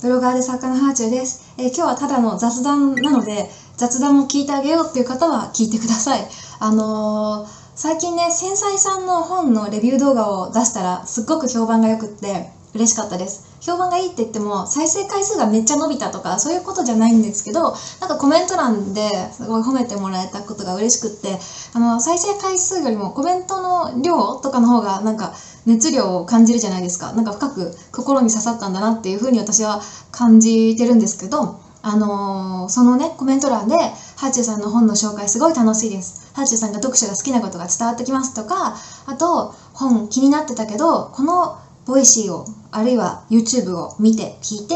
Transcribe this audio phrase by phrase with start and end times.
[0.00, 6.26] ブロガーで作家のハーチューです、えー今日はただの雑談なので雑談も聞いてあげようっていう方は聞いてください。
[6.60, 13.44] あのー最近ね繊細さんの本のレビュー動画を出したらすっごく評判が良くって嬉しかったです。
[13.60, 21.38] 評判がいいって言っても再生回数がめっちゃ伸びたとかそういうことじゃないんですけどなんかコメント欄ですごい褒めてもらえたことが嬉しくって
[21.74, 25.34] あの再生回数よりもコメントの量とかの方がなんか
[25.64, 27.12] 熱量を感じるじゃないですか。
[27.12, 29.82] なんか深く心に刺さったんだなっていうふうに私は
[30.12, 33.76] 感じてるんですけどあのーそのねコメント欄で
[34.16, 36.32] はあちゅうさんの本の紹介すごい楽しいです。
[36.34, 44.74] はあちゅうさんが読者が好きなことが伝わってきますとかあと本気になってたけどこの Voicy をあるいは YouTube を見て聞いて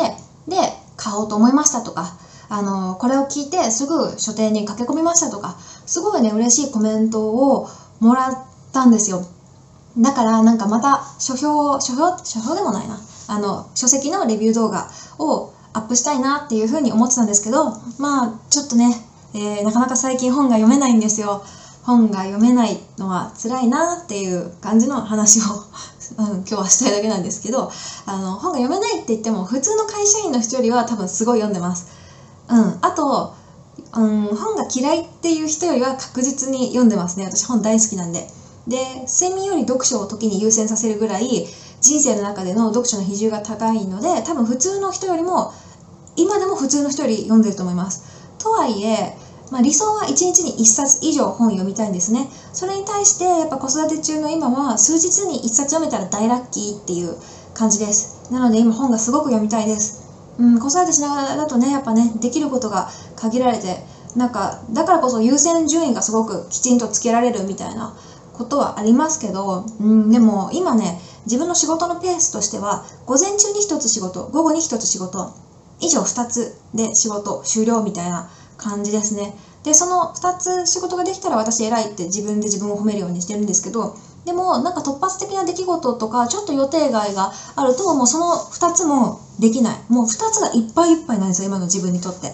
[0.49, 0.57] で
[0.97, 2.17] 買おうと思いましたとか
[2.49, 5.57] あのこれを聞いてすぐ書店に駆け込みましたとか
[5.87, 7.69] すごいね嬉しいコメントを
[8.01, 8.35] もらっ
[8.73, 9.27] たんですよ。
[9.99, 12.99] だからなんかまた書評書評書評でもないな。
[13.29, 18.93] あの書籍のレビュー動画をアップしたいなっていうふうに思ってたんですけどまあちょっとね、
[19.35, 21.45] えーなかなか最近本が読めないんですよ。
[21.83, 25.43] 本が読めないのは辛いなっていう感じの話を、
[26.19, 27.71] うん、今日はしたいだけなんですけど
[28.07, 31.87] あの本が読めないって言っても普通の会社員の人よりは多分すごい読んでます。
[32.49, 33.35] うん、あと、
[33.95, 38.27] うん、本が嫌いっていう人よりは確実に読んでますね私本大好きなんで。
[38.69, 41.47] で睡眠より読書を時に優先させるぐらい
[41.81, 45.53] 人生の中での読書の比重が高いので多分普通の人よりも
[46.17, 48.05] 今でも普通の人より読んでると思います。
[48.39, 49.17] とはいえ、
[49.51, 52.29] まあ、理想は1日に1冊以上本読みたいんですね。
[52.53, 57.17] それに対してやっぱ子育て中の今は数日に1冊読めたら大ラッキーっていう
[57.55, 58.33] 感じです。
[58.33, 60.09] なので今本がすごく読みたいです。
[60.39, 63.85] うん、子育てしながらだとねやっぱねできることが限られて
[64.17, 67.95] なんかだからこそ優先順位がすごくきちんとつけられるみたいな
[68.33, 75.35] ことはありますけど、うん、でも今ね自分の仕事のペースとしては午前中に1つ仕事午後に1つ仕事
[75.81, 79.35] 以上2つで仕事終了みたいな感じですね。
[79.65, 83.95] でその2つ仕事ができたら私偉いって自分で自分を褒めるようにしてるんですけど
[84.25, 89.81] でもなんか突発的な出来事とかちょっと予定外があるともうその2つもできない。
[89.89, 92.33] もう2つがいっぱいいっぱいなんですよ今の自分にとって。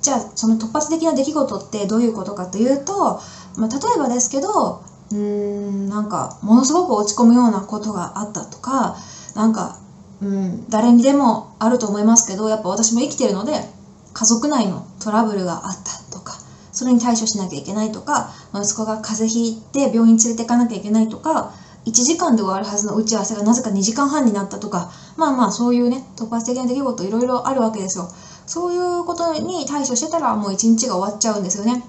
[0.00, 3.18] じゃあその突発的な出来事ってどういうことかというと、
[3.56, 4.78] まあ、例えばですけど
[5.10, 8.94] うーんなんかものすごく落ち込むようなことがあったとか
[9.34, 9.76] なんか
[10.20, 13.64] うん誰にでもあると思いますけどやっぱ私も生きてるので
[14.12, 16.38] 家族内のトラブルがあったとか
[16.72, 21.52] それに対処しなきゃいけないとか息子が風邪ひいて病院連れて行かなきゃいけないとか
[21.86, 28.08] 1時間で終わるはずの打ち合わせがなぜか2時間半になったとかまあまあそういうね突発的な出来事いろいろあるわけですよ。
[28.46, 31.84] そういうことに対処してたらもう一日が終わっちゃうんですよね。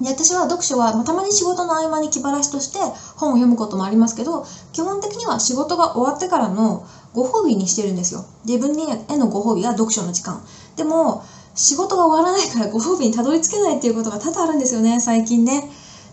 [0.00, 2.78] で私は読書は、まあ、たまに仕事の合間に気晴らしとして
[3.16, 8.24] 本を読むこともありますけど基本的には仕事が終わってからのご褒美にしてるんですよ。
[8.44, 10.40] 自分へのご褒美は読書の時間。
[10.76, 11.24] でも
[11.58, 15.68] 仕事が終わらないからご褒美にたどり着けないっていうことが多々あるんですよね最近ね。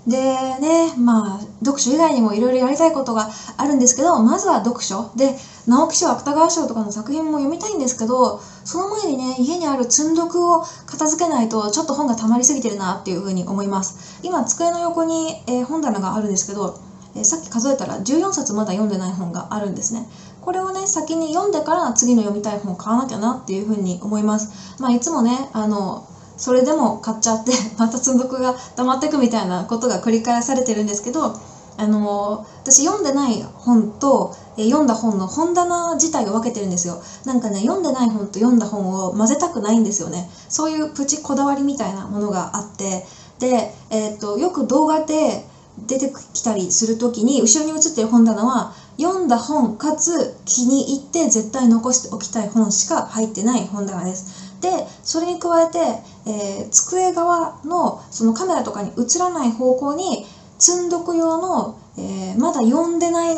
[0.07, 0.17] で
[0.59, 5.11] ねまあ読書以外にもいろいろやりたいことがあるんですけどまずは読書。
[5.15, 5.35] で
[5.67, 14.19] 直木賞芥川賞とかの作品も読みたいんですけどその前にね家にある積んどくを片付けないとちょっと本が溜まりすぎてるなっていうふうに思います。
[14.23, 16.73] 今机の横に、えー本棚があるんですけど、
[17.15, 20.05] えーさっき数えたら14冊まだ読んでない本があるんですね。
[20.45, 24.79] これをね先に読んでから次の読みたい本を買わなきゃなっていうふうに思います。
[24.79, 26.07] まあいつもねあの
[26.37, 31.35] それでも買っちゃって また積んどくが溜まっていくみたいなことが繰り返されてるんですけど
[31.77, 37.01] あの私読んでない本と、え読んだ本の本棚自体を分けてるんですよ。
[37.25, 40.29] なんかね読んでない本と読んだ本を混ぜたくないんですよね。
[40.47, 43.05] そういうプチこだわりみたいなものがあって
[43.39, 45.45] で、えー、とよく動画で
[45.87, 54.55] 出てきたりする時に後ろに写ってる本棚は読んだ本かつ気に入って絶対残しておきたい本しか入ってない本棚です。
[54.61, 54.69] で
[55.03, 55.79] それに加えて、
[56.25, 60.25] えー机側のそのカメラとかに映らない方向に
[60.57, 63.35] 積んどく用の、えーまだ読んでない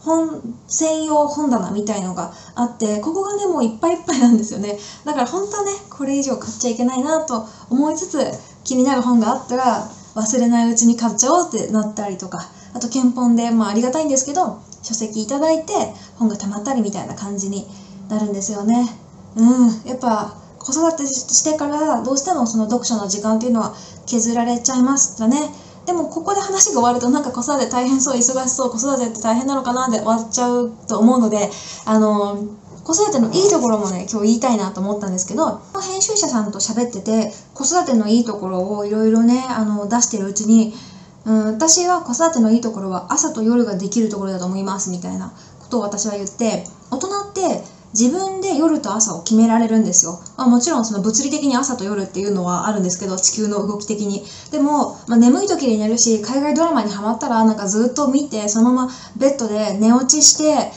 [0.00, 4.78] 本専用本棚みたいのがあってここがねもういっぱいいっぱいなんですよね。
[5.04, 8.18] だから本当はねこれ以上買っちゃいけないなと思いつつ
[8.64, 15.72] 気になる本があったら忘れないうちに買っちゃおうってなったりとかあと憲本で、まあ、ありがたいんですけど書籍いただいて
[16.16, 17.66] 本がたまったりみたいな感じに
[18.08, 18.86] なるんですよね。
[19.36, 19.88] うん。
[19.88, 23.74] やっぱ子育てしてからどうしてもその読書の時間っていうのは
[24.06, 25.50] 削られちゃいましたね。
[25.86, 31.50] でもここで話が終わるとなんか子育て大変そう忙しそう子育てって大変なのかなで終わっちゃうと思うので
[31.84, 32.38] あの
[32.84, 40.72] 子育てのいいところもね今日言いたいなと思ったんですけど編集者さんと喋ってて子育てのいいところをいろいろねあの出してるうちに
[41.26, 50.20] うん、私は子育てのいいところは朝と夜ができるところだと思いますみたいなことを私は言って大人って、自分で夜と朝を決められるんですよ。
[50.36, 54.24] まあ、もちろんその物理的に朝と夜っていうのはあるんですけど、地球の動き的に。
[54.50, 60.72] でも、まあ、眠い時に寝るし、海外ドラマにハマったらなんかずっと見て、そのままベッドで寝落ちして、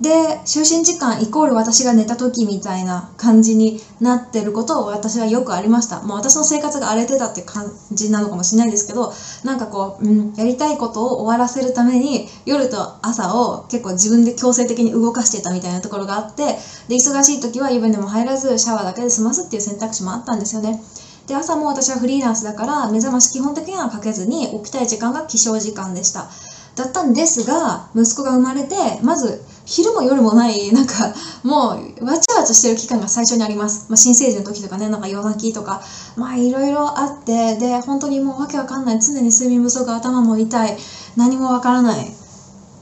[0.00, 0.10] で
[0.44, 6.02] 就寝時間イコール私が寝た時みたいな感じになってることを私はよくありました。
[6.02, 9.12] もう私の生活が荒れてたって感じなのかもしれないですけど
[9.44, 16.44] なんかこう、うん、やりたいことを終わらせるために夜と朝を結構自分で強制的に動かしてたみたいなところがあって
[16.88, 20.78] で忙しい時は湯船も入らずシャワーだけで済ますっていう選択肢もあったんですよね。
[21.26, 26.28] で朝も私はフリーランスだから目覚まし基本的にはかけずに起きたい時間が起床時間でした。
[26.76, 35.82] だったんですが息子が生まれてまず昼も夜もないなんかもうわちゃわちゃしてる期間が最初にあります、まあ、新生児の時とかねなんか夜泣きとか。
[36.16, 39.00] まあいろいろあってで本当にもうわけわかんない。
[39.00, 40.76] 常に睡眠不足頭も痛い。
[41.16, 42.06] 何もわからない。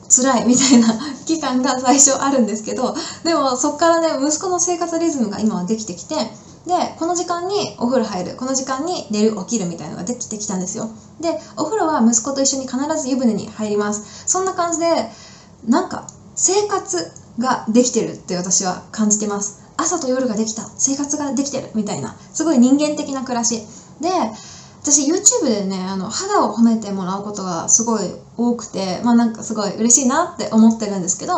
[0.08, 0.46] 辛い。
[0.46, 0.88] みたいな
[1.26, 2.94] 期間が最初あるんですけど
[3.24, 6.14] でもそっからね息子の生活リズムが今はできてきて
[6.66, 8.36] でこの時間にお風呂入る。
[8.36, 10.90] この時間に寝る起きるみたいなのができてきたんですよ。
[11.20, 14.22] でお風呂は息子と一緒に必ず湯船に入ります。
[14.26, 15.10] そんな感じで
[15.66, 19.64] なんか生活ができてるって私は感じてます。
[19.76, 20.62] 朝と夜ができた。
[20.78, 22.16] 生活ができてるみたいな。
[22.32, 23.62] すごい人間的な暮らし。
[24.00, 24.08] で
[24.84, 28.02] 私 YouTube でねあの肌を褒めてもらうことがすごい
[28.36, 31.32] 多くてまあなんかすごい嬉しいなって思ってるんですけど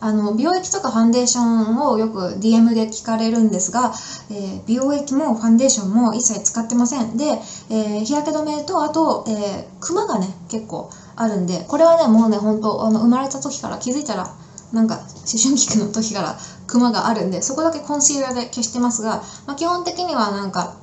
[0.00, 3.92] あの美容液とかファンデーションをよく DM で聞かれるんですが、
[4.30, 7.16] えー、美容液もファンデーションも一切使ってません。
[7.16, 14.34] で、えー、日焼け止めとあと、えー、クマがね結構あるんでこれはねもうね本当あの生まれた時から気づいたら
[14.72, 15.04] なんか思
[15.42, 20.76] 春期の時からクマがあるんでそこだけコンシーラーで消してますが、まあ、基本的にはなんか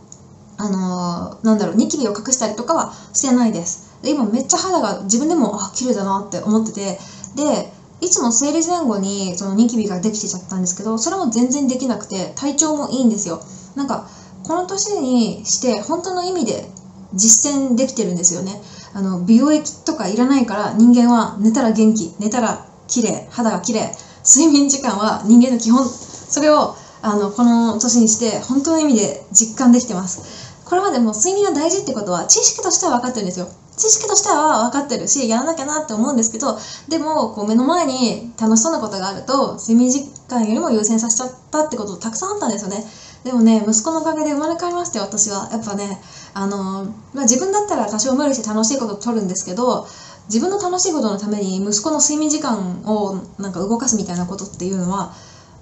[0.58, 3.92] あのー、なんだろうニキビを隠したりとかはしてないです。
[4.04, 6.98] で今めっちゃ肌が自分でもあ綺麗だなって思ってて
[7.36, 13.42] でいつも生理前後にそのニキビができてちゃったんですけどそれも全然できなくて体調もいいんですよ。
[13.76, 14.08] なんか
[14.44, 16.70] この年にして本当の意味で
[17.14, 18.60] 実践できてるんですよね。
[18.94, 23.92] あの美容液とかいらないから人間は寝たら元気寝たら綺麗肌が綺麗
[24.24, 25.88] 睡眠時間は人間の基本。
[25.88, 30.52] それをあのこの年にして本当の意味で実感できてます。
[30.66, 33.48] これまでも睡眠が大事ってことは知識としては分かってるんですよ。
[33.76, 42.86] 知識としては分かってるしやらなきゃなって思うんですけどでもこう目の前に楽しそうなことがあると睡眠時間よりも優先させちゃったってことたくさんあったんですよね。
[43.24, 45.98] でもね息子のおかげで生まれ変わりましたよ私はやっぱね
[46.34, 49.86] あの、まあ、自分だったら多少無理して楽しいことを取るんですけど
[50.28, 55.14] 自分の楽しいことのために息子の睡眠時間をなんか動かすみたいなことっていうのは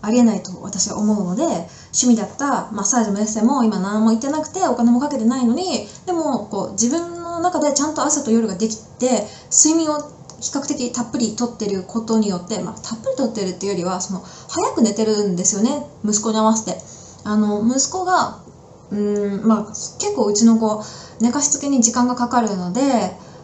[0.01, 9.99] ありえないと私は思うので趣味だったマッサージもエッセも今何も言ってなくてお金もかけてないのにでもこう自分の中でちゃんと朝と夜ができて睡眠を
[10.39, 16.98] 比較的たっぷりとってることによって、まあ、たっぷりとってるっていうよりはその早く寝てるんですよね息子に合わせて。
[17.29, 18.41] あの息子が
[18.89, 20.83] うんまあ結構うちの子
[21.21, 22.81] 寝かしつけに時間がかかるので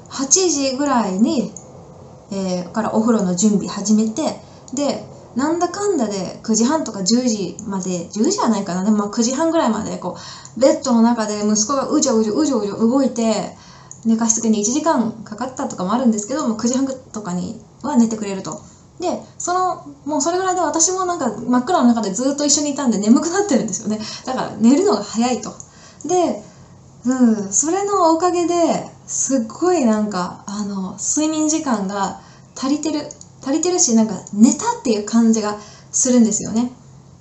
[0.10, 1.52] 8時ぐらいに、
[2.32, 4.40] えー、からお風呂の準備始めて
[4.74, 5.06] で
[5.36, 10.18] なんだかんだで9時半とか10時まで10時はないかなでもまあ9時半ぐらいまでこ
[10.58, 13.52] うベッドの中で息子がうじょうじょうじょうじょ動いて
[14.04, 18.62] 寝かしつけに1時間かかったとかもあるんですけども9時半とかには寝てくれると。
[19.00, 24.00] でそのもうそれぐらいで私もなんか真っ暗の中でずっと一緒にいたんで眠くなってるんですよね。
[24.26, 25.54] だから寝るのが早いと。
[26.06, 26.40] で
[27.06, 32.18] うんそれのおかげですっごいなんかあの睡眠時間が
[32.56, 33.10] 足りてる
[33.42, 35.58] 足りてるしなんか寝たっていう感じが
[35.92, 36.72] するんですよね。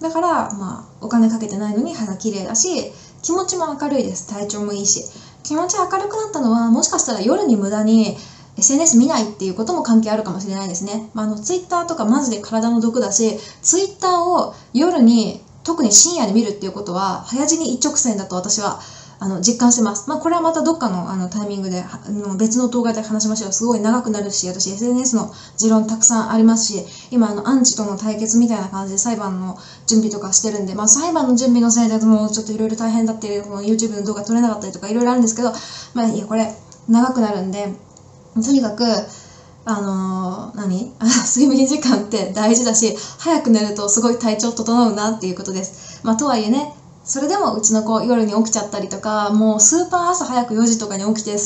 [0.01, 2.91] だからまあお金かけてないのに肌綺麗だし
[3.23, 4.27] 気持ちも明るいです。
[4.27, 5.05] 体調もいいし。
[5.43, 8.17] 気持ち明るくなったのはもしかしたら夜に無駄に
[8.57, 11.11] SNS 見ないっていうことも関係あるかもしれないですね。
[11.15, 18.81] まあ、あの、ツイッターとかマジで体の毒だし、ツイッターを夜に、特に深夜に見るっていうことは、早死に一直線だと私は
[19.19, 20.09] あの実感してます。
[20.11, 23.53] まあ、これはまたどっかのあのタイミングであの別の動画で話しましょう。
[23.53, 35.53] すごい長くなるし、私 SNS の持論たくさんありますし、今あのアンチとの対決みたいな感じで裁判の準備とかしてるんで、まあ、裁判の準備のせいでもうちょっといろいろ大変だっていう、この YouTube の動画撮れなかったりとかいろいろあるんですけど、
[35.95, 36.55] まあいや、これ
[36.89, 37.73] 長くなるんで、
[38.43, 38.85] とにかく、
[39.67, 40.93] あのー、何？
[41.35, 46.01] 睡眠時間って大事だし、早く寝るとすごい体調整うなっていうことです。
[46.03, 46.75] まあ、とはいえね、
[47.05, 51.37] それでもうちの子夜に起きちゃったりとか、もうスーパー朝早く4時とかに起きて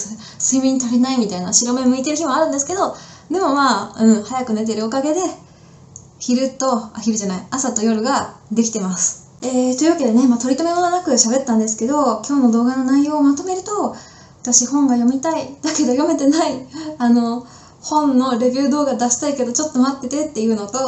[0.41, 2.97] 睡眠足りないみたいな白目向いてる日もあるんですけど、
[3.31, 5.21] でもまあ、うん、早く寝てるおかげで、
[6.19, 9.29] 昼と、あ、昼じゃない、朝と夜ができてます。
[9.43, 13.95] えー、というわけでね、まあ、取り留めもなく喋ったんですけど、今日の動画の内容をまとめると、
[14.43, 16.67] 私本が読みたいだけど読めてない
[16.99, 17.47] あの
[17.81, 20.79] 本のレビュー動画出したいけどちょっと待っててっていうのと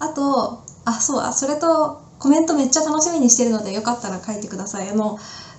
[0.00, 4.90] あとあそうあそれとコメントめっちゃ楽しみにしてるのでよかったら書いてください。
[4.90, 5.18] あの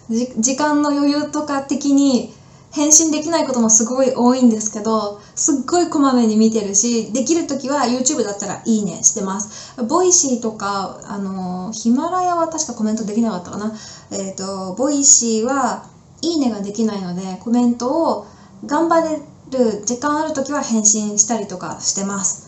[0.09, 2.33] じ時間の余裕とか的に
[2.71, 9.81] 返信できないこともすごい多いんですけどすっごいこまめに見てるしできる時は YouTube だったらいいねしてます。
[9.83, 13.73] Voicyとかあのヒマラヤは確かコメントできなかったかな。
[14.11, 15.88] えっ、ー、とボイシーは
[16.21, 18.25] いいねができないのでコメントを
[18.65, 19.21] 頑張れ
[19.51, 22.47] る時間ある時は返信したりとかしてます。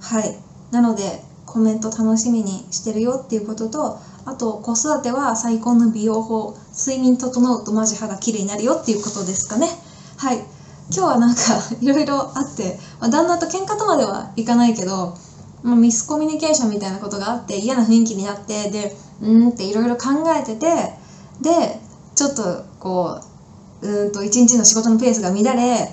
[0.00, 0.36] はい。
[0.70, 9.68] なのでコメント楽しみにしてるよっていうこととあと子育ては最高の美容法睡眠整うとマジ肌綺麗になるよっていうことですかね。
[10.16, 10.38] はい。
[10.38, 10.46] 今
[10.90, 11.40] 日はなんか
[11.80, 15.14] いろいろあって、まあ、旦那と喧嘩とまではいかないけど、
[15.62, 20.94] まあ、ミスコミュニケーションみたいなことがあって嫌な雰囲気になってでうんっていろいろ考えてて
[21.40, 21.80] で
[22.14, 23.20] ちょっとこ
[23.80, 25.88] ううんと一日の仕事のペースが乱れ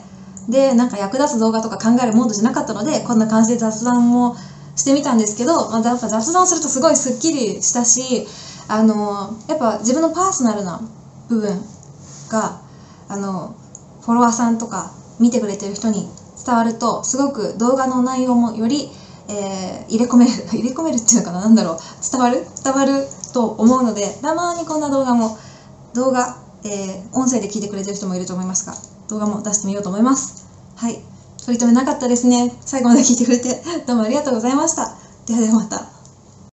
[0.49, 4.35] でなんか役立つ動画とか考えるモードじゃなかったのでこんな感じで雑談も
[4.75, 8.25] してみたんですけど、まあ、やっぱ雑談するとすごいすっきりしたし
[8.67, 10.81] あのやっぱ自分のパーソナルな
[11.29, 11.61] 部分
[12.29, 12.61] が
[13.07, 13.55] あの
[14.01, 16.07] フォロワーさんとか見てくれてる人に
[16.43, 18.89] 伝わるとすごく動画の内容もより、
[19.29, 21.77] えー、入れ込める 入れ込めるっていうのかな何だろう
[22.11, 25.37] 伝わる伝わると思うのでたまにこんな動画も
[25.93, 28.73] 動画、えー、音声で聞いてくれてる人もいると思いますが
[29.09, 30.47] 動画も出してみようと思います。
[30.75, 30.99] はい。
[31.45, 32.53] 取り留めなかったですね。
[32.61, 34.95] 最後まで聞いてくれてどうもありがとうございました。
[35.25, 35.98] ではではまた。